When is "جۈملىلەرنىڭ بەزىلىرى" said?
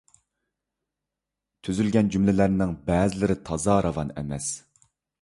2.17-3.39